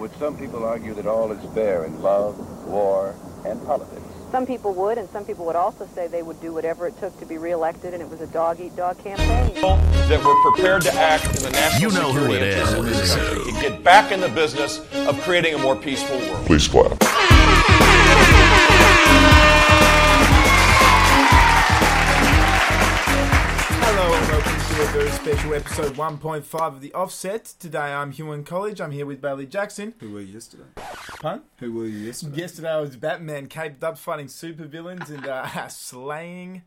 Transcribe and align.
Would 0.00 0.18
some 0.18 0.34
people 0.34 0.64
argue 0.64 0.94
that 0.94 1.06
all 1.06 1.30
is 1.30 1.54
fair 1.54 1.84
in 1.84 2.00
love, 2.00 2.38
war, 2.66 3.14
and 3.44 3.62
politics? 3.66 4.00
Some 4.30 4.46
people 4.46 4.72
would, 4.72 4.96
and 4.96 5.06
some 5.10 5.26
people 5.26 5.44
would 5.44 5.56
also 5.56 5.86
say 5.94 6.08
they 6.08 6.22
would 6.22 6.40
do 6.40 6.54
whatever 6.54 6.86
it 6.86 6.98
took 6.98 7.18
to 7.20 7.26
be 7.26 7.36
reelected, 7.36 7.92
and 7.92 8.02
it 8.02 8.08
was 8.08 8.22
a 8.22 8.26
dog-eat-dog 8.28 8.96
campaign. 9.04 9.54
That 9.60 10.24
we're 10.24 10.52
prepared 10.52 10.80
to 10.82 10.94
act 10.94 11.26
in 11.36 11.42
the 11.42 11.50
national 11.50 11.92
You 11.92 11.98
know 11.98 12.12
who 12.14 12.20
security 12.20 12.46
it 12.46 12.52
interests 12.52 12.78
of 12.78 12.86
this 12.86 13.14
country 13.14 13.52
to 13.52 13.60
get 13.60 13.84
back 13.84 14.10
in 14.10 14.20
the 14.20 14.30
business 14.30 14.80
of 14.94 15.20
creating 15.20 15.52
a 15.52 15.58
more 15.58 15.76
peaceful 15.76 16.16
world. 16.16 16.46
Please 16.46 16.66
quiet. 16.66 17.09
To 24.80 24.86
a 24.86 24.92
very 24.92 25.10
special 25.10 25.52
episode 25.52 25.92
1.5 25.92 26.54
of 26.54 26.80
The 26.80 26.90
Offset. 26.94 27.44
Today 27.58 27.92
I'm 27.92 28.12
Huon 28.12 28.44
College. 28.44 28.80
I'm 28.80 28.92
here 28.92 29.04
with 29.04 29.20
Bailey 29.20 29.44
Jackson. 29.44 29.92
Who 30.00 30.12
were 30.12 30.20
you 30.20 30.32
yesterday? 30.32 30.64
Pun? 31.20 31.42
Who 31.58 31.74
were 31.74 31.84
you 31.84 32.06
yesterday? 32.06 32.40
Yesterday 32.40 32.70
I 32.70 32.80
was 32.80 32.96
Batman 32.96 33.48
caped 33.48 33.84
up 33.84 33.98
fighting 33.98 34.28
supervillains 34.28 35.10
and 35.10 35.26
uh, 35.26 35.68
slaying 35.68 36.62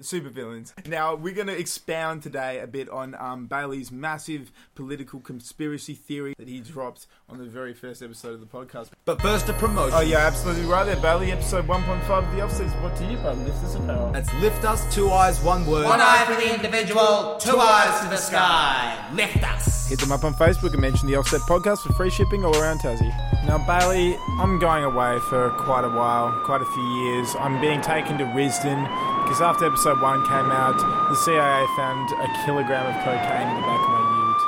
supervillains. 0.00 0.72
Now 0.86 1.14
we're 1.14 1.34
going 1.34 1.46
to 1.46 1.58
expound 1.58 2.22
today 2.22 2.58
a 2.60 2.66
bit 2.66 2.88
on 2.88 3.14
um, 3.14 3.46
Bailey's 3.46 3.92
massive 3.92 4.50
political 4.74 5.20
conspiracy 5.20 5.94
theory 5.94 6.34
that 6.38 6.48
he 6.48 6.60
dropped 6.60 7.06
on 7.28 7.38
the 7.38 7.44
very 7.44 7.74
first 7.74 8.02
episode 8.02 8.34
of 8.34 8.40
the 8.40 8.46
podcast. 8.46 8.90
But 9.04 9.20
first, 9.20 9.48
a 9.48 9.52
promotion. 9.54 9.96
Oh 9.96 10.00
yeah, 10.00 10.18
absolutely 10.18 10.64
right 10.66 10.84
there, 10.84 10.96
Bailey. 10.96 11.32
Episode 11.32 11.66
1.5 11.66 12.10
of 12.10 12.34
The 12.34 12.42
Offset 12.42 12.66
is 12.66 12.72
brought 12.74 12.96
to 12.96 13.04
you 13.06 13.16
by 13.18 13.32
Lift 13.32 13.62
This 13.62 13.74
Apparel. 13.74 14.10
Let's 14.12 14.32
lift 14.34 14.64
us, 14.64 14.94
two 14.94 15.10
eyes, 15.10 15.40
one 15.42 15.66
word. 15.66 15.84
One 15.84 16.00
eye 16.00 16.24
for 16.26 16.34
the 16.34 16.54
individual, 16.54 17.36
two 17.38 17.58
eyes 17.58 18.00
to 18.02 18.08
the 18.08 18.16
sky. 18.16 19.10
Lift 19.14 19.42
us. 19.42 19.88
Hit 19.88 20.00
them 20.00 20.12
up 20.12 20.24
on 20.24 20.34
Facebook 20.34 20.72
and 20.72 20.80
mention 20.80 21.06
the 21.08 21.16
Offset 21.16 21.40
Podcast 21.42 21.78
for 21.80 21.92
free 21.92 22.10
shipping 22.10 22.44
all 22.44 22.56
around 22.56 22.80
Tassie. 22.80 23.10
Now, 23.46 23.58
Bailey, 23.58 24.16
I'm 24.40 24.58
going 24.58 24.84
away 24.84 25.18
for 25.28 25.50
quite 25.50 25.84
a 25.84 25.90
while, 25.90 26.32
quite 26.44 26.62
a 26.62 26.64
few 26.64 26.88
years. 27.02 27.34
I'm 27.38 27.60
being 27.60 27.82
taken 27.82 28.16
to 28.18 28.24
Risdon 28.24 29.13
because 29.24 29.40
after 29.40 29.64
episode 29.64 30.00
one 30.00 30.22
came 30.22 30.52
out, 30.52 30.76
the 31.08 31.16
CIA 31.16 31.66
found 31.76 32.12
a 32.12 32.28
kilogram 32.44 32.86
of 32.86 32.94
cocaine 33.02 33.48
in 33.48 33.56
the 33.56 33.66
back 33.66 33.80
of 33.80 33.90
my 33.90 34.04
ute. 34.28 34.42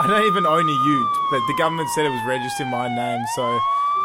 I 0.00 0.06
don't 0.08 0.24
even 0.24 0.46
own 0.46 0.68
a 0.68 0.72
ute, 0.72 1.14
but 1.30 1.40
the 1.46 1.54
government 1.54 1.88
said 1.90 2.06
it 2.06 2.10
was 2.10 2.24
registered 2.26 2.66
in 2.66 2.70
my 2.70 2.88
name, 2.88 3.22
so 3.36 3.60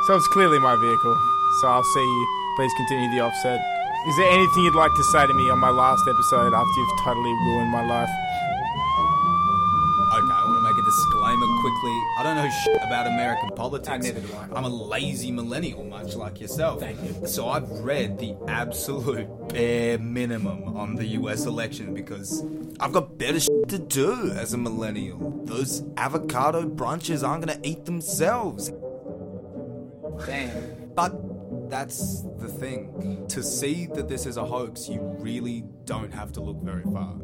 so 0.06 0.16
it's 0.16 0.28
clearly 0.28 0.60
my 0.60 0.76
vehicle. 0.76 1.18
So 1.60 1.68
I'll 1.68 1.84
see 1.84 2.04
you. 2.04 2.28
Please 2.58 2.74
continue 2.76 3.10
the 3.10 3.22
offset. 3.22 3.60
Is 4.06 4.16
there 4.16 4.30
anything 4.30 4.64
you'd 4.64 4.76
like 4.76 4.94
to 4.96 5.04
say 5.04 5.26
to 5.26 5.34
me 5.34 5.50
on 5.50 5.60
my 5.60 5.70
last 5.70 6.08
episode 6.08 6.54
after 6.54 6.80
you've 6.80 7.00
totally 7.04 7.32
ruined 7.32 7.72
my 7.72 7.86
life? 7.88 8.10
Okay, 10.14 10.32
I 10.32 10.44
want 10.46 10.60
to 10.60 10.64
make 10.64 10.78
a 10.78 10.82
disclaimer 10.82 11.48
quickly. 11.60 11.96
I 12.17 12.17
don't 12.34 12.44
know 12.44 12.52
shit 12.64 12.82
about 12.84 13.08
American 13.08 13.50
politics. 13.52 14.06
Neither 14.06 14.22
do 14.22 14.34
I. 14.34 14.58
I'm 14.58 14.64
a 14.64 14.70
lazy 14.70 15.32
millennial, 15.32 15.84
much 15.84 16.16
like 16.16 16.40
yourself. 16.40 16.80
Thank 16.80 17.02
you. 17.04 17.28
So 17.28 17.50
I've 17.50 17.70
read 17.70 18.20
the 18.20 18.36
absolute 18.48 19.28
bare 19.50 19.98
minimum 19.98 20.76
on 20.76 20.96
the 20.96 21.06
US 21.20 21.46
election 21.46 21.94
because 21.94 22.44
I've 22.80 22.92
got 22.92 23.18
better 23.18 23.40
shit 23.40 23.70
to 23.70 23.80
do 23.80 24.32
as 24.32 24.54
a 24.54 24.58
millennial. 24.58 25.42
Those 25.46 25.84
avocado 25.98 26.68
brunches 26.68 27.28
aren't 27.28 27.46
gonna 27.46 27.60
eat 27.64 27.86
themselves. 27.86 28.72
Damn. 30.26 30.94
But 30.96 31.70
that's 31.70 32.22
the 32.40 32.48
thing. 32.48 33.26
To 33.30 33.44
see 33.44 33.88
that 33.88 34.08
this 34.08 34.26
is 34.26 34.38
a 34.38 34.46
hoax, 34.46 34.90
you 34.90 35.00
really 35.20 35.64
don't 35.86 36.14
have 36.14 36.32
to 36.34 36.42
look 36.42 36.62
very 36.62 36.84
far. 36.84 37.16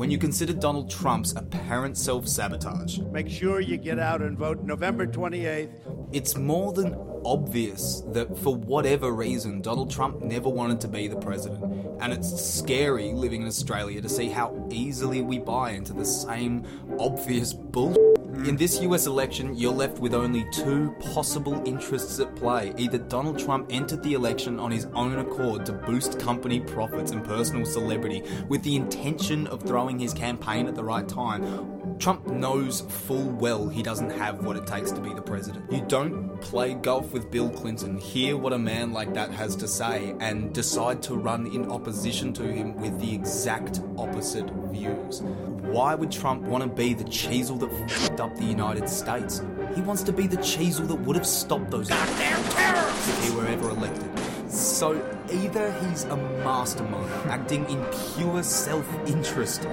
When 0.00 0.10
you 0.10 0.16
consider 0.16 0.54
Donald 0.54 0.88
Trump's 0.88 1.36
apparent 1.36 1.98
self 1.98 2.26
sabotage, 2.26 3.00
Make 3.12 3.28
sure 3.28 3.60
you 3.60 3.76
get 3.76 3.98
out 3.98 4.22
and 4.22 4.34
vote 4.34 4.62
November 4.62 5.06
28th. 5.06 5.68
it's 6.10 6.38
more 6.38 6.72
than 6.72 6.96
obvious 7.22 8.02
that 8.12 8.38
for 8.38 8.56
whatever 8.56 9.12
reason, 9.12 9.60
Donald 9.60 9.90
Trump 9.90 10.22
never 10.22 10.48
wanted 10.48 10.80
to 10.80 10.88
be 10.88 11.06
the 11.06 11.16
president. 11.16 11.62
And 12.00 12.14
it's 12.14 12.30
scary 12.42 13.12
living 13.12 13.42
in 13.42 13.46
Australia 13.46 14.00
to 14.00 14.08
see 14.08 14.30
how 14.30 14.66
easily 14.70 15.20
we 15.20 15.38
buy 15.38 15.72
into 15.72 15.92
the 15.92 16.06
same 16.06 16.64
obvious 16.98 17.52
bullshit. 17.52 17.99
In 18.46 18.56
this 18.56 18.80
US 18.80 19.06
election, 19.06 19.54
you're 19.54 19.70
left 19.70 19.98
with 19.98 20.14
only 20.14 20.46
two 20.50 20.94
possible 21.12 21.62
interests 21.66 22.18
at 22.20 22.34
play. 22.36 22.72
Either 22.78 22.96
Donald 22.96 23.38
Trump 23.38 23.66
entered 23.68 24.02
the 24.02 24.14
election 24.14 24.58
on 24.58 24.70
his 24.70 24.86
own 24.94 25.18
accord 25.18 25.66
to 25.66 25.72
boost 25.72 26.18
company 26.18 26.58
profits 26.58 27.10
and 27.10 27.22
personal 27.22 27.66
celebrity 27.66 28.22
with 28.48 28.62
the 28.62 28.76
intention 28.76 29.46
of 29.48 29.62
throwing 29.62 29.98
his 29.98 30.14
campaign 30.14 30.66
at 30.66 30.74
the 30.74 30.82
right 30.82 31.06
time. 31.06 31.79
Trump 32.00 32.26
knows 32.28 32.80
full 32.80 33.28
well 33.32 33.68
he 33.68 33.82
doesn't 33.82 34.08
have 34.08 34.42
what 34.42 34.56
it 34.56 34.66
takes 34.66 34.90
to 34.90 35.02
be 35.02 35.12
the 35.12 35.20
president. 35.20 35.70
You 35.70 35.82
don't 35.82 36.40
play 36.40 36.72
golf 36.72 37.12
with 37.12 37.30
Bill 37.30 37.50
Clinton, 37.50 37.98
hear 37.98 38.38
what 38.38 38.54
a 38.54 38.58
man 38.58 38.94
like 38.94 39.12
that 39.12 39.30
has 39.32 39.54
to 39.56 39.68
say, 39.68 40.14
and 40.18 40.50
decide 40.54 41.02
to 41.02 41.14
run 41.14 41.46
in 41.48 41.70
opposition 41.70 42.32
to 42.32 42.42
him 42.42 42.74
with 42.76 42.98
the 43.00 43.14
exact 43.14 43.82
opposite 43.98 44.48
views. 44.70 45.20
Why 45.20 45.94
would 45.94 46.10
Trump 46.10 46.40
want 46.44 46.64
to 46.64 46.70
be 46.70 46.94
the 46.94 47.04
cheesel 47.04 47.58
that 47.60 47.70
f***ed 47.70 48.18
up 48.18 48.34
the 48.34 48.46
United 48.46 48.88
States? 48.88 49.42
He 49.74 49.82
wants 49.82 50.02
to 50.04 50.12
be 50.12 50.26
the 50.26 50.38
cheesel 50.38 50.88
that 50.88 50.96
would 50.96 51.16
have 51.16 51.26
stopped 51.26 51.70
those 51.70 51.90
goddamn 51.90 52.42
terrorists 52.44 53.08
if 53.10 53.24
he 53.24 53.36
were 53.36 53.46
ever 53.46 53.68
elected. 53.68 54.50
So 54.50 54.94
either 55.30 55.70
he's 55.82 56.04
a 56.04 56.16
mastermind 56.16 57.30
acting 57.30 57.68
in 57.68 57.84
pure 58.14 58.42
self-interest, 58.42 59.66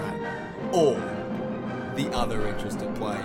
or 0.74 1.17
the 1.98 2.16
other 2.16 2.48
interest 2.48 2.80
at 2.84 2.94
play. 2.96 3.20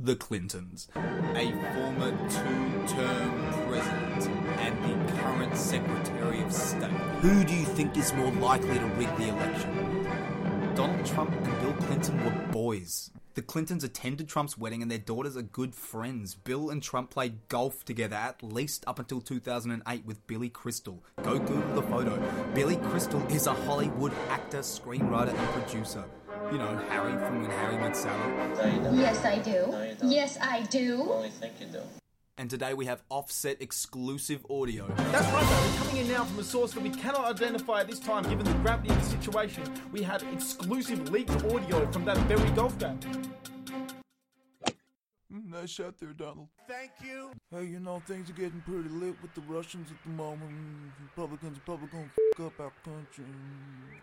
The 0.00 0.16
Clintons, 0.16 0.88
a 0.96 1.52
former 1.74 2.10
two-term 2.28 3.68
president 3.68 4.28
and 4.58 4.84
the 4.84 5.12
current 5.12 5.56
Secretary 5.56 6.42
of 6.42 6.52
State. 6.52 6.90
Who 7.20 7.44
do 7.44 7.54
you 7.54 7.64
think 7.64 7.96
is 7.96 8.12
more 8.14 8.32
likely 8.32 8.78
to 8.80 8.86
rig 8.86 9.16
the 9.16 9.28
election? 9.28 10.74
Donald 10.74 11.06
Trump 11.06 11.30
and 11.30 11.60
Bill 11.60 11.74
Clinton 11.86 12.24
were 12.24 12.52
boys. 12.52 13.12
The 13.34 13.42
Clintons 13.42 13.84
attended 13.84 14.28
Trump's 14.28 14.58
wedding 14.58 14.82
and 14.82 14.90
their 14.90 14.98
daughters 14.98 15.36
are 15.36 15.42
good 15.42 15.74
friends. 15.74 16.34
Bill 16.34 16.68
and 16.68 16.82
Trump 16.82 17.10
played 17.10 17.48
golf 17.48 17.84
together 17.84 18.16
at 18.16 18.42
least 18.42 18.84
up 18.88 18.98
until 18.98 19.20
2008 19.20 20.04
with 20.04 20.26
Billy 20.26 20.48
Crystal. 20.48 21.02
Go 21.22 21.38
Google 21.38 21.74
the 21.74 21.82
photo. 21.82 22.20
Billy 22.54 22.76
Crystal 22.76 23.24
is 23.28 23.46
a 23.46 23.54
Hollywood 23.54 24.12
actor, 24.28 24.58
screenwriter, 24.58 25.32
and 25.32 25.48
producer. 25.50 26.04
You 26.52 26.58
know, 26.58 26.76
Harry 26.90 27.12
from 27.12 27.40
When 27.40 27.50
Harry 27.50 27.76
Met 27.78 27.96
Sally. 27.96 28.98
Yes, 29.00 29.24
I 29.24 29.38
do. 29.38 29.74
Yes, 30.02 30.36
I 30.38 30.60
do. 30.60 31.10
And 32.36 32.50
today 32.50 32.74
we 32.74 32.84
have 32.84 33.02
offset 33.08 33.62
exclusive 33.62 34.44
audio. 34.50 34.86
That's 34.96 35.32
right, 35.32 35.72
we're 35.72 35.78
Coming 35.78 35.96
in 36.02 36.08
now 36.08 36.24
from 36.24 36.40
a 36.40 36.44
source 36.44 36.72
that 36.74 36.82
we 36.82 36.90
cannot 36.90 37.24
identify 37.24 37.80
at 37.80 37.88
this 37.88 37.98
time, 37.98 38.24
given 38.24 38.44
the 38.44 38.52
gravity 38.58 38.90
of 38.90 38.96
the 38.96 39.16
situation. 39.16 39.62
We 39.92 40.02
have 40.02 40.22
exclusive 40.30 41.08
leaked 41.08 41.30
audio 41.30 41.90
from 41.90 42.04
that 42.04 42.18
very 42.28 42.50
golf 42.50 42.78
game. 42.78 43.00
Mm, 45.32 45.48
nice 45.48 45.70
shot 45.70 45.98
there, 45.98 46.12
Donald. 46.12 46.48
Thank 46.68 46.90
you. 47.02 47.30
Hey, 47.50 47.64
you 47.64 47.80
know, 47.80 48.02
things 48.06 48.28
are 48.28 48.34
getting 48.34 48.60
pretty 48.66 48.90
lit 48.90 49.16
with 49.22 49.32
the 49.34 49.40
Russians 49.48 49.90
at 49.90 49.96
the 50.04 50.10
moment. 50.10 50.52
Republicans 51.02 51.56
are 51.56 51.62
probably 51.62 51.88
gonna 51.88 52.10
f 52.38 52.44
up 52.44 52.60
our 52.60 52.72
country. 52.84 53.24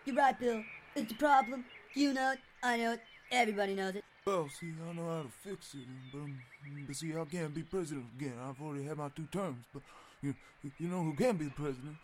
You're 0.04 0.16
right, 0.16 0.36
Bill. 0.36 0.64
It's 0.96 1.12
a 1.12 1.14
problem. 1.14 1.64
You 1.94 2.12
know 2.12 2.32
it. 2.32 2.38
I 2.62 2.76
know 2.76 2.92
it. 2.92 3.00
Everybody 3.32 3.74
knows 3.74 3.94
it. 3.96 4.04
Well, 4.26 4.48
see, 4.48 4.72
I 4.88 4.92
know 4.92 5.06
how 5.06 5.22
to 5.22 5.28
fix 5.48 5.74
it, 5.74 5.86
but, 6.12 6.18
um, 6.18 6.38
but 6.86 6.94
see, 6.96 7.12
I 7.16 7.24
can't 7.24 7.54
be 7.54 7.62
president 7.62 8.06
again. 8.18 8.34
I've 8.42 8.60
already 8.60 8.84
had 8.84 8.98
my 8.98 9.08
two 9.08 9.26
terms, 9.32 9.64
but 9.72 9.82
you, 10.22 10.34
you 10.78 10.88
know 10.88 11.02
who 11.02 11.14
can 11.14 11.36
be 11.36 11.46
the 11.46 11.50
president? 11.52 11.96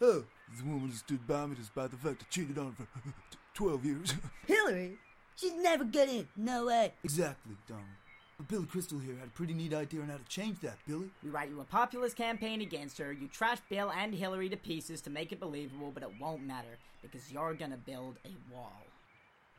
Oh, 0.00 0.24
the 0.56 0.64
woman 0.64 0.90
that 0.90 0.96
stood 0.96 1.26
by 1.26 1.46
me 1.46 1.56
despite 1.56 1.90
the 1.90 1.96
fact 1.96 2.22
I 2.22 2.26
cheated 2.30 2.58
on 2.58 2.76
her 2.78 2.86
for 2.92 3.12
12 3.54 3.84
years. 3.84 4.14
Hillary? 4.46 4.92
She'd 5.36 5.54
never 5.56 5.84
get 5.84 6.08
in. 6.08 6.28
No 6.36 6.66
way. 6.66 6.92
exactly, 7.02 7.56
Donald. 7.66 7.86
But 8.36 8.48
Billy 8.48 8.66
Crystal 8.66 8.98
here 8.98 9.14
had 9.16 9.28
a 9.28 9.30
pretty 9.30 9.54
neat 9.54 9.72
idea 9.72 10.02
on 10.02 10.08
how 10.08 10.16
to 10.16 10.24
change 10.24 10.60
that, 10.60 10.76
Billy. 10.86 11.08
We 11.22 11.30
write 11.30 11.48
you 11.48 11.60
a 11.60 11.64
populist 11.64 12.16
campaign 12.16 12.60
against 12.60 12.98
her. 12.98 13.12
You 13.12 13.28
trash 13.28 13.58
Bill 13.70 13.90
and 13.90 14.12
Hillary 14.14 14.48
to 14.50 14.56
pieces 14.56 15.00
to 15.02 15.10
make 15.10 15.32
it 15.32 15.40
believable, 15.40 15.92
but 15.94 16.02
it 16.02 16.10
won't 16.20 16.42
matter 16.44 16.78
because 17.00 17.32
you're 17.32 17.54
gonna 17.54 17.76
build 17.76 18.16
a 18.24 18.54
wall. 18.54 18.82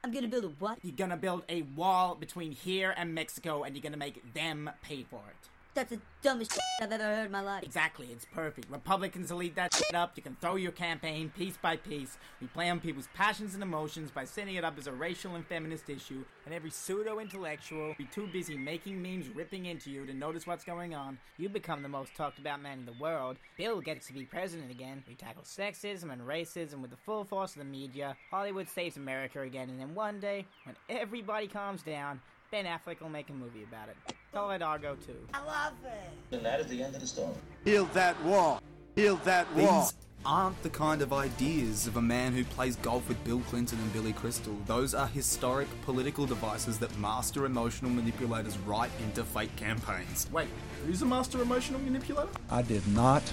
I'm 0.05 0.11
gonna 0.11 0.27
build 0.27 0.43
a 0.43 0.49
what? 0.59 0.77
You're 0.83 0.95
gonna 0.95 1.17
build 1.17 1.41
a 1.49 1.63
wall 1.63 2.13
between 2.13 2.51
here 2.51 2.93
and 2.95 3.15
Mexico, 3.15 3.63
and 3.63 3.75
you're 3.75 3.81
gonna 3.81 3.97
make 3.97 4.35
them 4.35 4.69
pay 4.83 5.01
for 5.01 5.19
it. 5.27 5.49
That's 5.75 5.89
the 5.89 5.99
dumbest 6.21 6.53
shit 6.53 6.61
I've 6.81 6.91
ever 6.93 7.03
heard 7.03 7.25
in 7.25 7.31
my 7.33 7.41
life. 7.41 7.61
Exactly, 7.63 8.07
it's 8.09 8.23
perfect. 8.23 8.71
Republicans 8.71 9.29
will 9.29 9.43
eat 9.43 9.55
that 9.55 9.73
shit 9.73 9.93
up. 9.93 10.13
You 10.15 10.23
can 10.23 10.37
throw 10.39 10.55
your 10.55 10.71
campaign 10.71 11.33
piece 11.37 11.57
by 11.57 11.75
piece. 11.75 12.17
We 12.39 12.47
play 12.47 12.69
on 12.69 12.79
people's 12.79 13.09
passions 13.13 13.55
and 13.55 13.61
emotions 13.61 14.09
by 14.09 14.23
setting 14.23 14.55
it 14.55 14.63
up 14.63 14.77
as 14.77 14.87
a 14.87 14.93
racial 14.93 15.35
and 15.35 15.45
feminist 15.45 15.89
issue, 15.89 16.23
and 16.45 16.53
every 16.53 16.69
pseudo 16.69 17.19
intellectual 17.19 17.87
will 17.87 17.95
be 17.97 18.05
too 18.05 18.27
busy 18.31 18.55
making 18.55 19.01
memes 19.01 19.27
ripping 19.27 19.65
into 19.65 19.91
you 19.91 20.05
to 20.05 20.13
notice 20.13 20.47
what's 20.47 20.63
going 20.63 20.95
on. 20.95 21.19
You 21.37 21.49
become 21.49 21.83
the 21.83 21.89
most 21.89 22.15
talked 22.15 22.39
about 22.39 22.61
man 22.61 22.79
in 22.79 22.85
the 22.85 22.93
world. 22.93 23.35
Bill 23.57 23.81
gets 23.81 24.07
to 24.07 24.13
be 24.13 24.23
president 24.23 24.71
again. 24.71 25.03
We 25.09 25.15
tackle 25.15 25.43
sexism 25.43 26.09
and 26.09 26.21
racism 26.21 26.79
with 26.79 26.91
the 26.91 26.97
full 27.05 27.25
force 27.25 27.51
of 27.51 27.59
the 27.59 27.65
media. 27.65 28.15
Hollywood 28.31 28.69
saves 28.69 28.95
America 28.95 29.41
again, 29.41 29.69
and 29.69 29.77
then 29.77 29.93
one 29.93 30.21
day, 30.21 30.45
when 30.63 30.77
everybody 30.87 31.47
calms 31.47 31.83
down, 31.83 32.21
Ben 32.49 32.63
Affleck 32.63 33.01
will 33.01 33.09
make 33.09 33.29
a 33.29 33.33
movie 33.33 33.63
about 33.63 33.89
it. 33.89 34.15
Tell 34.35 34.49
her 34.49 34.57
dog 34.57 34.81
go 34.81 34.95
too. 34.95 35.15
I 35.33 35.45
love 35.45 35.71
it. 35.85 36.35
And 36.35 36.45
that 36.45 36.59
is 36.59 36.67
the 36.67 36.83
end 36.83 36.93
of 36.93 36.99
the 36.99 37.07
story. 37.07 37.31
Build 37.63 37.93
that 37.93 38.21
wall. 38.21 38.61
Build 38.93 39.23
that 39.23 39.47
wall. 39.55 39.83
These 39.83 39.93
aren't 40.25 40.61
the 40.61 40.69
kind 40.69 41.01
of 41.01 41.13
ideas 41.13 41.87
of 41.87 41.95
a 41.95 42.01
man 42.01 42.33
who 42.33 42.43
plays 42.43 42.75
golf 42.75 43.07
with 43.07 43.23
Bill 43.23 43.39
Clinton 43.47 43.79
and 43.79 43.93
Billy 43.93 44.11
Crystal. 44.11 44.53
Those 44.65 44.93
are 44.93 45.07
historic 45.07 45.69
political 45.83 46.25
devices 46.25 46.77
that 46.79 46.99
master 46.99 47.45
emotional 47.45 47.89
manipulators 47.89 48.57
write 48.57 48.91
into 49.01 49.23
fake 49.23 49.55
campaigns. 49.55 50.27
Wait, 50.33 50.49
who's 50.85 51.01
a 51.01 51.05
master 51.05 51.41
emotional 51.41 51.79
manipulator? 51.79 52.27
I 52.51 52.61
did 52.61 52.85
not 52.89 53.23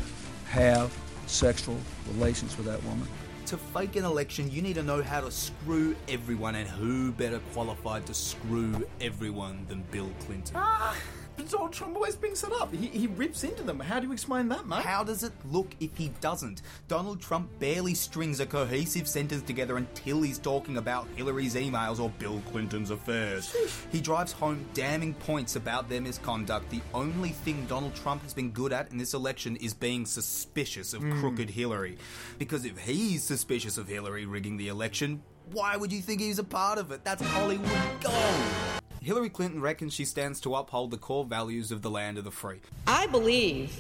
have 0.51 0.97
sexual 1.27 1.79
relations 2.13 2.57
with 2.57 2.67
that 2.67 2.81
woman. 2.85 3.09
To 3.53 3.59
fake 3.59 3.97
an 3.97 4.07
election, 4.07 4.51
you 4.51 4.63
need 4.63 4.77
to 4.77 4.83
know 4.83 5.03
how 5.03 5.21
to 5.21 5.31
screw 5.31 5.95
everyone, 6.09 6.55
and 6.55 6.67
who 6.67 7.13
better 7.13 7.39
qualified 7.53 8.07
to 8.07 8.15
screw 8.15 8.83
everyone 8.99 9.67
than 9.69 9.85
Bill 9.91 10.11
Clinton? 10.21 10.57
Ah, 10.59 10.97
Donald 11.49 11.73
Trump 11.73 11.95
always 11.97 12.17
brings 12.17 12.43
it 12.45 12.53
up. 12.61 12.73
He, 12.73 12.87
he 12.89 13.07
rips 13.09 13.45
into 13.45 13.63
them. 13.63 13.79
How 13.81 14.01
do 14.01 14.07
you 14.07 14.13
explain 14.13 14.49
that, 14.49 14.67
mate? 14.67 14.83
How 14.83 15.03
does 15.05 15.23
it 15.23 15.33
look 15.51 15.75
if 15.81 15.97
he 15.97 16.09
doesn't? 16.21 16.63
Donald 16.89 17.21
Trump 17.21 17.49
barely 17.59 17.95
strings 17.95 18.41
a 18.41 18.47
cohesive 18.47 19.07
sentence 19.09 19.43
together 19.43 19.77
until 19.77 20.23
he's 20.23 20.39
talking 20.39 20.77
about 20.79 21.07
Hillary's 21.17 21.55
emails 21.55 22.01
or 22.01 22.11
Bill 22.19 22.41
Clinton's 22.51 22.91
affairs. 22.91 23.55
He 23.91 24.01
drives 24.01 24.33
home 24.33 24.65
damning 24.75 25.15
points 25.15 25.57
about 25.57 25.89
their 25.89 26.01
misconduct. 26.01 26.71
The 26.71 26.81
only 26.95 27.31
thing 27.31 27.67
Donald 27.67 27.95
Trump 27.95 28.23
has 28.23 28.33
been 28.35 28.51
good 28.51 28.73
at 28.73 28.91
in 28.91 28.99
this 28.99 29.15
election 29.15 29.57
is 29.57 29.75
being 29.75 30.07
suspicious 30.07 30.95
of 30.95 31.03
Mm. 31.03 31.21
crooked 31.21 31.51
Hillary. 31.51 31.99
Because 32.39 32.65
if 32.65 32.79
he's 32.79 33.23
suspicious 33.25 33.77
of 33.79 33.89
Hillary 33.89 34.25
rigging 34.27 34.57
the 34.57 34.69
election, 34.69 35.23
why 35.51 35.77
would 35.77 35.93
you 35.93 36.01
think 36.01 36.21
he's 36.21 36.39
a 36.39 36.45
part 36.45 36.79
of 36.79 36.93
it? 36.93 37.05
That's 37.05 37.23
Hollywood 37.23 37.71
gold. 38.01 38.72
Hillary 39.03 39.31
Clinton 39.31 39.61
reckons 39.61 39.93
she 39.93 40.05
stands 40.05 40.41
to 40.43 40.55
uphold 40.55 40.93
the 40.93 40.97
core 40.97 41.25
values 41.25 41.73
of 41.73 41.83
the 41.83 41.91
land 41.91 42.19
of 42.19 42.25
the 42.25 42.31
free. 42.31 42.61
I 42.87 43.09
believe 43.09 43.75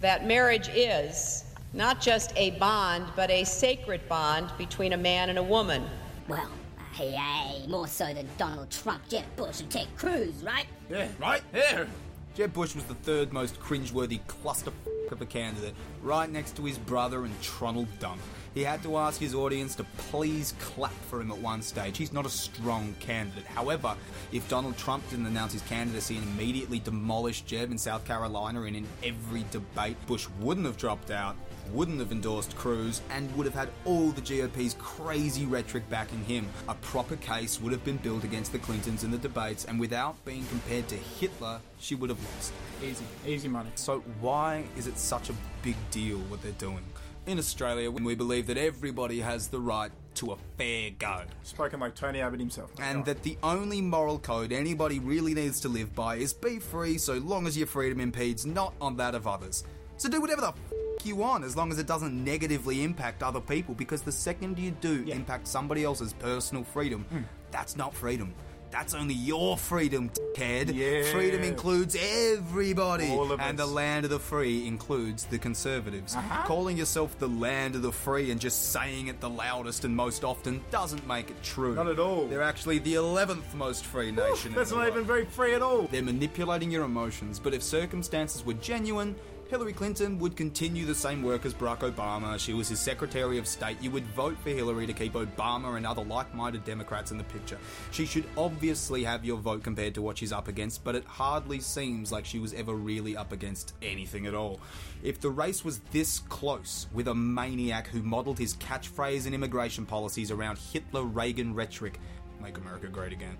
that 0.00 0.26
marriage 0.26 0.70
is 0.74 1.44
not 1.74 2.00
just 2.00 2.32
a 2.36 2.52
bond, 2.52 3.04
but 3.14 3.30
a 3.30 3.44
sacred 3.44 4.08
bond 4.08 4.50
between 4.56 4.94
a 4.94 4.96
man 4.96 5.28
and 5.28 5.38
a 5.38 5.42
woman. 5.42 5.84
Well, 6.28 6.48
hey, 6.94 7.10
hey, 7.10 7.66
more 7.66 7.86
so 7.86 8.14
than 8.14 8.26
Donald 8.38 8.70
Trump, 8.70 9.06
Jeb 9.06 9.24
Bush, 9.36 9.60
and 9.60 9.70
Ted 9.70 9.88
Cruz, 9.98 10.42
right? 10.42 10.66
Yeah, 10.88 11.08
right 11.20 11.42
there. 11.52 11.86
Jeb 12.34 12.54
Bush 12.54 12.74
was 12.74 12.84
the 12.84 12.94
third 12.94 13.34
most 13.34 13.60
cringeworthy 13.60 14.26
cluster 14.28 14.72
of 15.10 15.20
a 15.20 15.26
candidate, 15.26 15.74
right 16.02 16.30
next 16.30 16.56
to 16.56 16.64
his 16.64 16.78
brother 16.78 17.26
and 17.26 17.42
Tronald 17.42 17.88
Dump. 17.98 18.20
He 18.54 18.62
had 18.62 18.84
to 18.84 18.96
ask 18.98 19.20
his 19.20 19.34
audience 19.34 19.74
to 19.76 19.84
please 19.96 20.54
clap 20.60 20.94
for 21.10 21.20
him 21.20 21.32
at 21.32 21.38
one 21.38 21.60
stage. 21.60 21.98
He's 21.98 22.12
not 22.12 22.24
a 22.24 22.30
strong 22.30 22.94
candidate. 23.00 23.44
However, 23.46 23.96
if 24.30 24.48
Donald 24.48 24.76
Trump 24.78 25.08
didn't 25.10 25.26
announce 25.26 25.54
his 25.54 25.62
candidacy 25.62 26.16
and 26.16 26.24
immediately 26.28 26.78
demolished 26.78 27.46
Jeb 27.46 27.72
in 27.72 27.78
South 27.78 28.04
Carolina 28.04 28.62
and 28.62 28.76
in 28.76 28.86
every 29.02 29.44
debate, 29.50 29.96
Bush 30.06 30.28
wouldn't 30.38 30.66
have 30.66 30.76
dropped 30.76 31.10
out, 31.10 31.34
wouldn't 31.72 31.98
have 31.98 32.12
endorsed 32.12 32.54
Cruz, 32.54 33.02
and 33.10 33.34
would 33.36 33.44
have 33.44 33.56
had 33.56 33.70
all 33.84 34.10
the 34.12 34.20
GOP's 34.20 34.76
crazy 34.78 35.46
rhetoric 35.46 35.90
backing 35.90 36.22
him. 36.24 36.46
A 36.68 36.74
proper 36.74 37.16
case 37.16 37.60
would 37.60 37.72
have 37.72 37.84
been 37.84 37.96
built 37.96 38.22
against 38.22 38.52
the 38.52 38.60
Clintons 38.60 39.02
in 39.02 39.10
the 39.10 39.18
debates, 39.18 39.64
and 39.64 39.80
without 39.80 40.24
being 40.24 40.46
compared 40.46 40.86
to 40.88 40.96
Hitler, 40.96 41.60
she 41.80 41.96
would 41.96 42.08
have 42.08 42.22
lost. 42.36 42.52
Easy, 42.80 43.04
easy 43.26 43.48
money. 43.48 43.70
So 43.74 43.98
why 44.20 44.62
is 44.76 44.86
it 44.86 44.96
such 44.96 45.28
a 45.28 45.34
big 45.62 45.74
deal 45.90 46.18
what 46.18 46.40
they're 46.40 46.52
doing? 46.52 46.84
In 47.26 47.38
Australia, 47.38 47.90
when 47.90 48.04
we 48.04 48.14
believe 48.14 48.46
that 48.48 48.58
everybody 48.58 49.20
has 49.20 49.48
the 49.48 49.58
right 49.58 49.90
to 50.16 50.32
a 50.32 50.36
fair 50.58 50.90
go. 50.98 51.22
Spoken 51.42 51.80
like 51.80 51.94
Tony 51.94 52.20
Abbott 52.20 52.38
himself. 52.38 52.70
And 52.78 53.04
that 53.06 53.22
the 53.22 53.38
only 53.42 53.80
moral 53.80 54.18
code 54.18 54.52
anybody 54.52 54.98
really 54.98 55.32
needs 55.32 55.58
to 55.60 55.68
live 55.68 55.94
by 55.94 56.16
is 56.16 56.34
be 56.34 56.58
free 56.58 56.98
so 56.98 57.14
long 57.14 57.46
as 57.46 57.56
your 57.56 57.66
freedom 57.66 57.98
impedes 57.98 58.44
not 58.44 58.74
on 58.80 58.96
that 58.98 59.14
of 59.14 59.26
others. 59.26 59.64
So 59.96 60.08
do 60.10 60.20
whatever 60.20 60.42
the 60.42 60.48
f- 60.48 60.54
you 61.02 61.16
want 61.16 61.44
as 61.44 61.56
long 61.56 61.70
as 61.72 61.78
it 61.78 61.86
doesn't 61.86 62.22
negatively 62.24 62.82
impact 62.84 63.22
other 63.22 63.40
people 63.40 63.74
because 63.74 64.02
the 64.02 64.12
second 64.12 64.58
you 64.58 64.70
do 64.80 65.04
impact 65.08 65.48
somebody 65.48 65.82
else's 65.84 66.12
personal 66.14 66.62
freedom, 66.64 67.04
Hmm. 67.10 67.20
that's 67.50 67.74
not 67.76 67.94
freedom. 67.94 68.34
That's 68.74 68.92
only 68.92 69.14
your 69.14 69.56
freedom, 69.56 70.10
dickhead. 70.10 70.74
Yeah. 70.74 71.04
Freedom 71.12 71.44
includes 71.44 71.96
everybody. 71.96 73.08
All 73.08 73.30
of 73.30 73.38
and 73.38 73.56
the 73.56 73.66
land 73.66 74.04
of 74.04 74.10
the 74.10 74.18
free 74.18 74.66
includes 74.66 75.26
the 75.26 75.38
conservatives. 75.38 76.16
Uh-huh. 76.16 76.44
Calling 76.44 76.76
yourself 76.76 77.16
the 77.20 77.28
land 77.28 77.76
of 77.76 77.82
the 77.82 77.92
free 77.92 78.32
and 78.32 78.40
just 78.40 78.72
saying 78.72 79.06
it 79.06 79.20
the 79.20 79.30
loudest 79.30 79.84
and 79.84 79.94
most 79.94 80.24
often 80.24 80.60
doesn't 80.72 81.06
make 81.06 81.30
it 81.30 81.40
true. 81.44 81.76
Not 81.76 81.86
at 81.86 82.00
all. 82.00 82.26
They're 82.26 82.42
actually 82.42 82.80
the 82.80 82.94
11th 82.94 83.54
most 83.54 83.84
free 83.84 84.10
nation. 84.10 84.50
in 84.50 84.56
That's 84.56 84.72
not 84.72 84.88
even 84.88 85.04
very 85.04 85.24
free 85.24 85.54
at 85.54 85.62
all. 85.62 85.82
They're 85.82 86.02
manipulating 86.02 86.72
your 86.72 86.82
emotions, 86.82 87.38
but 87.38 87.54
if 87.54 87.62
circumstances 87.62 88.44
were 88.44 88.54
genuine, 88.54 89.14
Hillary 89.54 89.72
Clinton 89.72 90.18
would 90.18 90.34
continue 90.34 90.84
the 90.84 90.96
same 90.96 91.22
work 91.22 91.46
as 91.46 91.54
Barack 91.54 91.88
Obama. 91.88 92.40
She 92.40 92.52
was 92.52 92.68
his 92.68 92.80
Secretary 92.80 93.38
of 93.38 93.46
State. 93.46 93.76
You 93.80 93.92
would 93.92 94.04
vote 94.06 94.36
for 94.40 94.48
Hillary 94.48 94.84
to 94.84 94.92
keep 94.92 95.12
Obama 95.12 95.76
and 95.76 95.86
other 95.86 96.02
like 96.02 96.34
minded 96.34 96.64
Democrats 96.64 97.12
in 97.12 97.18
the 97.18 97.22
picture. 97.22 97.56
She 97.92 98.04
should 98.04 98.24
obviously 98.36 99.04
have 99.04 99.24
your 99.24 99.36
vote 99.36 99.62
compared 99.62 99.94
to 99.94 100.02
what 100.02 100.18
she's 100.18 100.32
up 100.32 100.48
against, 100.48 100.82
but 100.82 100.96
it 100.96 101.04
hardly 101.04 101.60
seems 101.60 102.10
like 102.10 102.24
she 102.24 102.40
was 102.40 102.52
ever 102.54 102.74
really 102.74 103.16
up 103.16 103.30
against 103.30 103.74
anything 103.80 104.26
at 104.26 104.34
all. 104.34 104.58
If 105.04 105.20
the 105.20 105.30
race 105.30 105.64
was 105.64 105.78
this 105.92 106.18
close 106.18 106.88
with 106.92 107.06
a 107.06 107.14
maniac 107.14 107.86
who 107.86 108.02
modelled 108.02 108.40
his 108.40 108.56
catchphrase 108.56 109.24
and 109.24 109.36
immigration 109.36 109.86
policies 109.86 110.32
around 110.32 110.58
Hitler 110.58 111.04
Reagan 111.04 111.54
rhetoric, 111.54 112.00
make 112.42 112.58
America 112.58 112.88
great 112.88 113.12
again. 113.12 113.36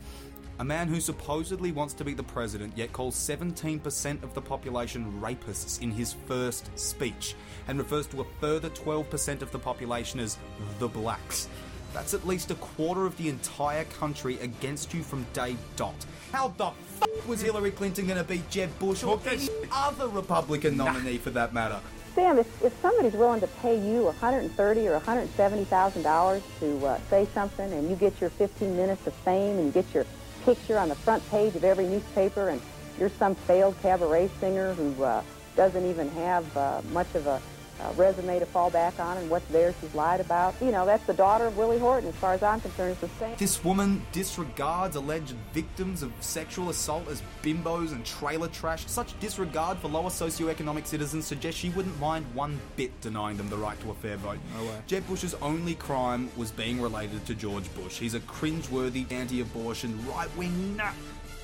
A 0.60 0.64
man 0.64 0.86
who 0.86 1.00
supposedly 1.00 1.72
wants 1.72 1.94
to 1.94 2.04
be 2.04 2.14
the 2.14 2.22
president, 2.22 2.78
yet 2.78 2.92
calls 2.92 3.16
17% 3.16 4.22
of 4.22 4.34
the 4.34 4.40
population 4.40 5.20
rapists 5.20 5.82
in 5.82 5.90
his 5.90 6.14
first 6.28 6.70
speech, 6.78 7.34
and 7.66 7.76
refers 7.76 8.06
to 8.08 8.20
a 8.20 8.24
further 8.40 8.70
12% 8.70 9.42
of 9.42 9.50
the 9.50 9.58
population 9.58 10.20
as 10.20 10.38
the 10.78 10.86
blacks. 10.86 11.48
That's 11.92 12.14
at 12.14 12.24
least 12.24 12.52
a 12.52 12.54
quarter 12.56 13.04
of 13.04 13.16
the 13.16 13.28
entire 13.28 13.84
country 13.84 14.38
against 14.40 14.94
you 14.94 15.02
from 15.02 15.26
day 15.32 15.56
dot. 15.74 15.94
How 16.30 16.48
the 16.56 16.66
f 16.66 17.26
was 17.26 17.40
Hillary 17.40 17.72
Clinton 17.72 18.06
going 18.06 18.18
to 18.18 18.24
beat 18.24 18.48
Jeb 18.48 18.78
Bush 18.78 19.02
or 19.02 19.20
any 19.28 19.48
other 19.72 20.06
Republican 20.06 20.76
nominee 20.76 21.18
for 21.18 21.30
that 21.30 21.52
matter? 21.52 21.80
Sam, 22.14 22.38
if, 22.38 22.62
if 22.62 22.72
somebody's 22.80 23.14
willing 23.14 23.40
to 23.40 23.48
pay 23.48 23.76
you 23.76 24.04
130 24.04 24.88
or 24.88 24.92
170 24.92 25.64
thousand 25.64 26.02
dollars 26.02 26.42
to 26.60 26.86
uh, 26.86 27.00
say 27.10 27.26
something, 27.34 27.72
and 27.72 27.90
you 27.90 27.96
get 27.96 28.20
your 28.20 28.30
15 28.30 28.76
minutes 28.76 29.04
of 29.08 29.14
fame, 29.14 29.58
and 29.58 29.66
you 29.66 29.72
get 29.72 29.92
your 29.92 30.04
picture 30.44 30.78
on 30.78 30.88
the 30.88 30.94
front 30.94 31.28
page 31.30 31.54
of 31.56 31.64
every 31.64 31.86
newspaper, 31.86 32.50
and 32.50 32.60
you're 32.98 33.08
some 33.08 33.34
failed 33.34 33.74
cabaret 33.82 34.30
singer 34.40 34.74
who 34.74 35.02
uh, 35.02 35.22
doesn't 35.56 35.88
even 35.88 36.08
have 36.10 36.56
uh, 36.56 36.82
much 36.92 37.14
of 37.14 37.26
a 37.26 37.40
uh, 37.80 37.92
resume 37.96 38.38
to 38.38 38.46
fall 38.46 38.70
back 38.70 38.98
on, 39.00 39.16
and 39.16 39.28
what's 39.30 39.46
there 39.46 39.74
she's 39.80 39.94
lied 39.94 40.20
about. 40.20 40.54
You 40.60 40.70
know, 40.70 40.86
that's 40.86 41.04
the 41.06 41.14
daughter 41.14 41.46
of 41.46 41.56
Willie 41.56 41.78
Horton, 41.78 42.08
as 42.08 42.14
far 42.16 42.34
as 42.34 42.42
I'm 42.42 42.60
concerned. 42.60 42.92
It's 42.92 43.00
the 43.00 43.08
same. 43.18 43.36
This 43.36 43.64
woman 43.64 44.04
disregards 44.12 44.96
alleged 44.96 45.34
victims 45.52 46.02
of 46.02 46.12
sexual 46.20 46.70
assault 46.70 47.08
as 47.08 47.22
bimbos 47.42 47.92
and 47.92 48.04
trailer 48.04 48.48
trash. 48.48 48.86
Such 48.86 49.18
disregard 49.20 49.78
for 49.78 49.88
lower 49.88 50.10
socioeconomic 50.10 50.86
citizens 50.86 51.26
suggests 51.26 51.60
she 51.60 51.70
wouldn't 51.70 51.98
mind 51.98 52.26
one 52.34 52.60
bit 52.76 53.00
denying 53.00 53.36
them 53.36 53.48
the 53.50 53.56
right 53.56 53.80
to 53.80 53.90
a 53.90 53.94
fair 53.94 54.16
vote. 54.16 54.38
Jeb 54.86 55.06
Bush's 55.06 55.34
only 55.34 55.74
crime 55.74 56.30
was 56.36 56.50
being 56.50 56.80
related 56.80 57.26
to 57.26 57.34
George 57.34 57.72
Bush. 57.74 57.98
He's 57.98 58.14
a 58.14 58.20
cringeworthy 58.20 59.10
anti-abortion 59.10 59.98
right-wing 60.08 60.76
nut. 60.76 60.94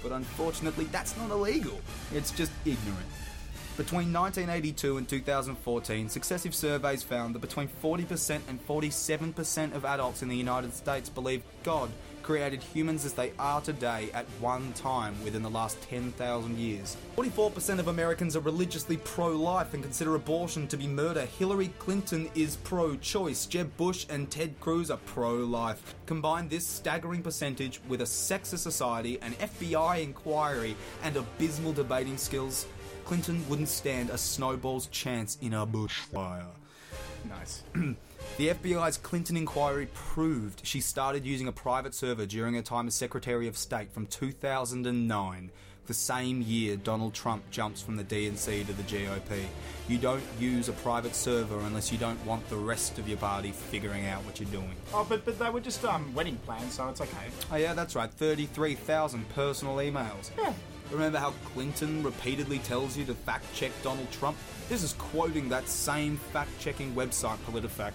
But 0.03 0.13
unfortunately, 0.13 0.87
that's 0.87 1.15
not 1.19 1.31
illegal. 1.31 1.79
It's 2.15 2.31
just 2.31 2.53
ignorant. 2.65 3.07
Between 3.77 4.13
1982 4.13 4.99
and 4.99 5.09
2014, 5.09 6.09
successive 6.09 6.55
surveys 6.55 7.03
found 7.03 7.35
that 7.35 7.41
between 7.41 7.69
40% 7.69 8.41
and 8.49 8.67
47% 8.67 9.75
of 9.75 9.85
adults 9.85 10.23
in 10.23 10.29
the 10.29 10.37
United 10.37 10.75
States 10.75 11.09
believe 11.09 11.43
God 11.63 11.91
created 12.23 12.63
humans 12.63 13.05
as 13.05 13.15
they 13.15 13.33
are 13.39 13.61
today 13.61 14.11
at 14.13 14.27
one 14.39 14.73
time 14.75 15.15
within 15.25 15.43
the 15.43 15.49
last 15.49 15.81
10,000 15.83 16.59
years. 16.59 16.97
44% 17.17 17.79
of 17.79 17.89
Americans 17.89 18.37
are 18.37 18.41
religiously 18.41 18.99
pro 18.99 19.29
life 19.29 19.73
and 19.73 19.83
consider 19.83 20.15
abortion 20.15 20.67
to 20.69 20.77
be 20.77 20.87
murder. 20.87 21.25
Hillary 21.25 21.73
Clinton 21.79 22.29
is 22.35 22.57
pro 22.57 22.97
choice. 22.97 23.47
Jeb 23.47 23.75
Bush 23.79 24.05
and 24.11 24.31
Ted 24.31 24.61
Cruz 24.61 24.91
are 24.91 25.01
pro 25.07 25.37
life. 25.37 25.95
Combine 26.07 26.49
this 26.49 26.67
staggering 26.67 27.23
percentage 27.23 27.81
with 27.89 28.03
a 28.03 28.05
sexist 28.05 28.59
society, 28.59 29.19
an 29.23 29.33
FBI 29.35 30.03
inquiry, 30.03 30.77
and 31.03 31.17
abysmal 31.17 31.73
debating 31.73 32.19
skills. 32.19 32.67
Clinton 33.11 33.45
wouldn't 33.49 33.69
stand 33.69 34.09
a 34.11 34.17
snowball's 34.17 34.87
chance 34.87 35.37
in 35.43 35.53
a 35.53 35.67
bushfire. 35.67 36.45
Nice. 37.29 37.65
The 38.37 38.51
FBI's 38.51 38.99
Clinton 38.99 39.37
inquiry 39.37 39.89
proved 39.93 40.65
she 40.65 40.81
started 40.81 41.27
using 41.27 41.49
a 41.49 41.53
private 41.53 41.93
server 41.93 42.25
during 42.25 42.55
her 42.55 42.63
time 42.63 42.87
as 42.87 42.95
Secretary 42.95 43.49
of 43.49 43.57
State 43.57 43.91
from 43.91 44.07
2009, 44.07 45.51
the 45.87 45.95
same 45.95 46.41
year 46.41 46.77
Donald 46.77 47.13
Trump 47.13 47.43
jumps 47.51 47.83
from 47.83 47.97
the 47.97 48.05
DNC 48.05 48.65
to 48.67 48.73
the 48.73 48.83
GOP. 48.85 49.43
You 49.89 49.99
don't 49.99 50.23
use 50.39 50.69
a 50.69 50.73
private 50.73 51.17
server 51.17 51.59
unless 51.59 51.91
you 51.91 51.99
don't 51.99 52.25
want 52.25 52.49
the 52.49 52.57
rest 52.57 53.01
of 53.01 53.09
your 53.09 53.19
party 53.19 53.51
figuring 53.51 54.07
out 54.07 54.25
what 54.25 54.39
you're 54.39 54.51
doing. 54.51 54.77
Oh, 54.95 55.05
but 55.09 55.25
but 55.25 55.37
they 55.39 55.51
were 55.51 55.61
just 55.61 55.85
um 55.85 56.15
wedding 56.15 56.37
plans, 56.47 56.75
so 56.75 56.89
it's 56.89 57.01
okay. 57.01 57.27
Oh 57.51 57.57
yeah, 57.57 57.75
that's 57.75 57.97
right. 57.97 58.11
33,000 58.11 59.29
personal 59.31 59.77
emails. 59.77 60.31
Yeah. 60.39 60.53
Remember 60.91 61.19
how 61.19 61.33
Clinton 61.53 62.03
repeatedly 62.03 62.59
tells 62.59 62.97
you 62.97 63.05
to 63.05 63.15
fact 63.15 63.45
check 63.55 63.71
Donald 63.83 64.11
Trump? 64.11 64.37
This 64.69 64.83
is 64.83 64.93
quoting 64.95 65.49
that 65.49 65.69
same 65.69 66.17
fact 66.17 66.51
checking 66.59 66.93
website, 66.95 67.39
PolitiFact. 67.47 67.93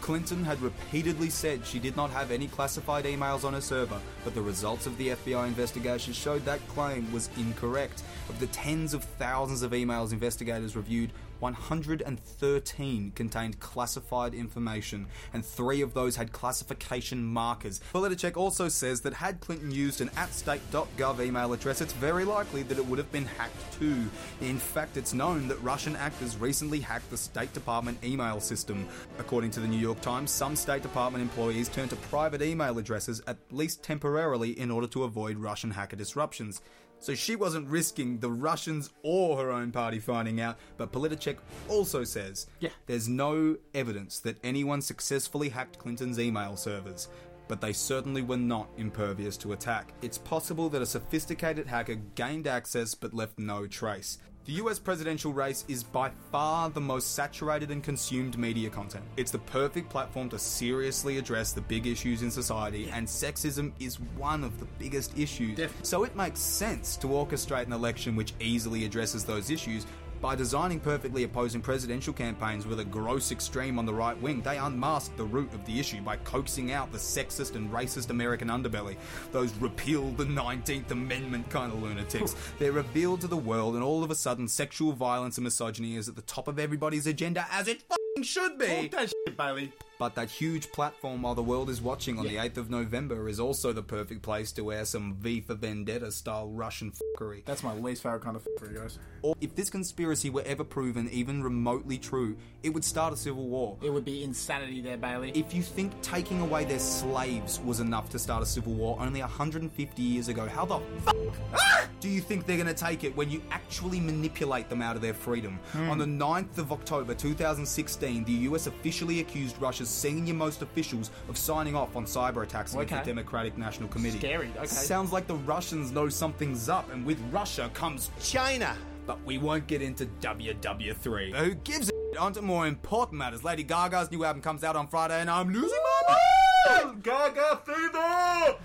Clinton 0.00 0.42
had 0.42 0.60
repeatedly 0.62 1.28
said 1.28 1.66
she 1.66 1.78
did 1.78 1.96
not 1.96 2.10
have 2.10 2.30
any 2.30 2.48
classified 2.48 3.04
emails 3.04 3.44
on 3.44 3.52
her 3.52 3.60
server, 3.60 4.00
but 4.24 4.34
the 4.34 4.40
results 4.40 4.86
of 4.86 4.96
the 4.96 5.08
FBI 5.08 5.46
investigation 5.46 6.14
showed 6.14 6.44
that 6.46 6.66
claim 6.68 7.12
was 7.12 7.28
incorrect. 7.36 8.02
Of 8.30 8.40
the 8.40 8.46
tens 8.48 8.94
of 8.94 9.04
thousands 9.04 9.62
of 9.62 9.72
emails 9.72 10.12
investigators 10.12 10.76
reviewed, 10.76 11.12
113 11.40 13.12
contained 13.12 13.60
classified 13.60 14.34
information, 14.34 15.06
and 15.32 15.44
three 15.44 15.80
of 15.80 15.94
those 15.94 16.16
had 16.16 16.32
classification 16.32 17.24
markers. 17.24 17.80
PolitiFact 17.92 18.36
also 18.36 18.68
says 18.68 19.00
that 19.02 19.14
had 19.14 19.40
Clinton 19.40 19.70
used 19.70 20.00
an 20.00 20.08
atstate.gov 20.10 21.20
email 21.24 21.52
address, 21.52 21.80
it's 21.80 21.92
very 21.94 22.24
likely 22.24 22.62
that 22.64 22.78
it 22.78 22.86
would 22.86 22.98
have 22.98 23.10
been 23.12 23.26
hacked 23.26 23.72
too. 23.78 24.08
In 24.40 24.58
fact, 24.58 24.96
it's 24.96 25.14
known 25.14 25.48
that 25.48 25.62
Russian 25.62 25.96
actors 25.96 26.36
recently 26.36 26.80
hacked 26.80 27.10
the 27.10 27.16
State 27.16 27.52
Department 27.52 28.02
email 28.04 28.40
system. 28.40 28.86
According 29.18 29.50
to 29.52 29.60
the 29.60 29.68
New 29.68 29.78
York 29.78 30.00
Times, 30.00 30.30
some 30.30 30.56
State 30.56 30.82
Department 30.82 31.22
employees 31.22 31.68
turned 31.68 31.90
to 31.90 31.96
private 31.96 32.42
email 32.42 32.78
addresses, 32.78 33.22
at 33.26 33.38
least 33.50 33.82
temporarily, 33.82 34.58
in 34.58 34.70
order 34.70 34.86
to 34.88 35.04
avoid 35.04 35.38
Russian 35.38 35.70
hacker 35.70 35.96
disruptions. 35.96 36.60
So 37.00 37.14
she 37.14 37.34
wasn't 37.34 37.66
risking 37.68 38.18
the 38.18 38.30
Russians 38.30 38.90
or 39.02 39.38
her 39.38 39.50
own 39.50 39.72
party 39.72 39.98
finding 39.98 40.40
out, 40.40 40.58
but 40.76 40.92
PolitiFact 40.92 41.38
also 41.68 42.04
says 42.04 42.46
Yeah. 42.60 42.70
there's 42.86 43.08
no 43.08 43.56
evidence 43.74 44.18
that 44.20 44.36
anyone 44.44 44.82
successfully 44.82 45.48
hacked 45.48 45.78
Clinton's 45.78 46.18
email 46.20 46.56
servers. 46.56 47.08
But 47.48 47.60
they 47.60 47.72
certainly 47.72 48.22
were 48.22 48.36
not 48.36 48.68
impervious 48.76 49.36
to 49.38 49.52
attack. 49.54 49.92
It's 50.02 50.18
possible 50.18 50.68
that 50.68 50.82
a 50.82 50.86
sophisticated 50.86 51.66
hacker 51.66 51.96
gained 52.14 52.46
access 52.46 52.94
but 52.94 53.12
left 53.12 53.38
no 53.40 53.66
trace. 53.66 54.18
The 54.46 54.52
US 54.52 54.78
presidential 54.78 55.34
race 55.34 55.66
is 55.68 55.84
by 55.84 56.10
far 56.32 56.70
the 56.70 56.80
most 56.80 57.14
saturated 57.14 57.70
and 57.70 57.84
consumed 57.84 58.38
media 58.38 58.70
content. 58.70 59.04
It's 59.18 59.30
the 59.30 59.38
perfect 59.38 59.90
platform 59.90 60.30
to 60.30 60.38
seriously 60.38 61.18
address 61.18 61.52
the 61.52 61.60
big 61.60 61.86
issues 61.86 62.22
in 62.22 62.30
society, 62.30 62.88
and 62.90 63.06
sexism 63.06 63.72
is 63.78 64.00
one 64.16 64.42
of 64.42 64.58
the 64.58 64.64
biggest 64.78 65.16
issues. 65.18 65.60
So 65.82 66.04
it 66.04 66.16
makes 66.16 66.40
sense 66.40 66.96
to 66.96 67.08
orchestrate 67.08 67.66
an 67.66 67.74
election 67.74 68.16
which 68.16 68.32
easily 68.40 68.86
addresses 68.86 69.24
those 69.24 69.50
issues. 69.50 69.84
By 70.20 70.34
designing 70.34 70.80
perfectly 70.80 71.24
opposing 71.24 71.62
presidential 71.62 72.12
campaigns 72.12 72.66
with 72.66 72.80
a 72.80 72.84
gross 72.84 73.32
extreme 73.32 73.78
on 73.78 73.86
the 73.86 73.94
right 73.94 74.20
wing, 74.20 74.42
they 74.42 74.58
unmasked 74.58 75.16
the 75.16 75.24
root 75.24 75.54
of 75.54 75.64
the 75.64 75.80
issue 75.80 76.02
by 76.02 76.16
coaxing 76.18 76.72
out 76.72 76.92
the 76.92 76.98
sexist 76.98 77.56
and 77.56 77.72
racist 77.72 78.10
American 78.10 78.48
underbelly. 78.48 78.96
Those 79.32 79.54
repeal 79.54 80.10
the 80.10 80.24
19th 80.24 80.90
Amendment 80.90 81.48
kind 81.48 81.72
of 81.72 81.82
lunatics. 81.82 82.36
They're 82.58 82.70
revealed 82.70 83.22
to 83.22 83.28
the 83.28 83.36
world, 83.36 83.76
and 83.76 83.82
all 83.82 84.04
of 84.04 84.10
a 84.10 84.14
sudden, 84.14 84.46
sexual 84.46 84.92
violence 84.92 85.38
and 85.38 85.44
misogyny 85.44 85.96
is 85.96 86.06
at 86.06 86.16
the 86.16 86.22
top 86.22 86.48
of 86.48 86.58
everybody's 86.58 87.06
agenda, 87.06 87.46
as 87.50 87.66
it 87.66 87.80
should 88.22 88.58
be. 88.58 88.66
Talk 88.66 88.90
that 88.90 89.08
shit, 89.08 89.36
Bailey. 89.36 89.72
But 89.98 90.14
that 90.14 90.30
huge 90.30 90.72
platform 90.72 91.22
while 91.22 91.34
the 91.34 91.42
world 91.42 91.68
is 91.68 91.82
watching 91.82 92.18
on 92.18 92.26
the 92.26 92.36
8th 92.36 92.56
of 92.56 92.70
November 92.70 93.28
is 93.28 93.38
also 93.38 93.72
the 93.72 93.82
perfect 93.82 94.22
place 94.22 94.50
to 94.52 94.64
wear 94.64 94.86
some 94.86 95.14
V 95.20 95.42
for 95.42 95.54
Vendetta 95.54 96.10
style 96.10 96.48
Russian 96.48 96.90
fuckery. 96.90 97.44
That's 97.44 97.62
my 97.62 97.74
least 97.74 98.02
favorite 98.02 98.22
kind 98.22 98.34
of 98.34 98.44
fuckery, 98.44 98.76
guys. 98.76 98.98
Or 99.20 99.34
if 99.42 99.54
this 99.54 99.68
conspiracy 99.68 100.30
were 100.30 100.42
ever 100.46 100.64
proven 100.64 101.08
even 101.10 101.42
remotely 101.42 101.98
true, 101.98 102.36
it 102.62 102.70
would 102.70 102.84
start 102.84 103.12
a 103.12 103.16
civil 103.16 103.46
war. 103.46 103.76
It 103.82 103.90
would 103.90 104.06
be 104.06 104.24
insanity 104.24 104.80
there, 104.80 104.96
Bailey. 104.96 105.32
If 105.34 105.52
you 105.52 105.62
think 105.62 105.92
taking 106.00 106.40
away 106.40 106.64
their 106.64 106.78
slaves 106.78 107.60
was 107.60 107.80
enough 107.80 108.08
to 108.10 108.18
start 108.18 108.42
a 108.42 108.46
civil 108.46 108.72
war 108.72 108.96
only 109.00 109.20
150 109.20 110.02
years 110.02 110.28
ago, 110.28 110.46
how 110.46 110.64
the 110.64 110.80
fuck 111.04 111.16
ah! 111.54 111.79
Do 112.00 112.08
you 112.08 112.20
think 112.20 112.46
they're 112.46 112.56
going 112.56 112.66
to 112.66 112.74
take 112.74 113.04
it 113.04 113.14
when 113.16 113.30
you 113.30 113.42
actually 113.50 114.00
manipulate 114.00 114.68
them 114.68 114.80
out 114.80 114.96
of 114.96 115.02
their 115.02 115.12
freedom? 115.14 115.58
Hmm. 115.72 115.90
On 115.90 115.98
the 115.98 116.06
9th 116.06 116.58
of 116.58 116.72
October 116.72 117.14
2016, 117.14 118.24
the 118.24 118.32
US 118.32 118.66
officially 118.66 119.20
accused 119.20 119.60
Russia's 119.60 119.88
senior 119.90 120.34
most 120.34 120.62
officials 120.62 121.10
of 121.28 121.36
signing 121.36 121.76
off 121.76 121.96
on 121.96 122.04
cyber 122.06 122.42
attacks 122.42 122.72
against 122.74 122.92
Okay. 122.92 123.00
the 123.02 123.06
Democratic 123.06 123.58
National 123.58 123.88
Committee. 123.88 124.18
Scary, 124.18 124.50
okay. 124.56 124.66
Sounds 124.66 125.12
like 125.12 125.26
the 125.26 125.34
Russians 125.36 125.92
know 125.92 126.08
something's 126.08 126.68
up, 126.68 126.90
and 126.92 127.04
with 127.04 127.20
Russia 127.30 127.70
comes 127.74 128.10
China. 128.22 128.74
But 129.06 129.22
we 129.24 129.38
won't 129.38 129.66
get 129.66 129.82
into 129.82 130.06
WW3. 130.22 131.34
Who 131.34 131.54
gives 131.54 131.88
a 131.88 131.92
shit? 131.92 132.16
On 132.18 132.32
to 132.32 132.42
more 132.42 132.66
important 132.66 133.18
matters. 133.18 133.44
Lady 133.44 133.62
Gaga's 133.62 134.10
new 134.10 134.24
album 134.24 134.42
comes 134.42 134.64
out 134.64 134.74
on 134.76 134.86
Friday, 134.88 135.20
and 135.20 135.30
I'm 135.30 135.52
losing 135.52 135.78
my 136.06 136.80
mind! 136.82 137.02
Gaga 137.02 137.60
fever! 137.64 138.56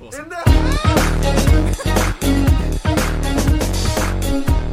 In 0.00 0.28
the 0.28 1.17
Thank 4.28 4.48
you. 4.48 4.67